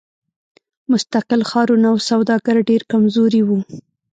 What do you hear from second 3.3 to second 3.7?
وو.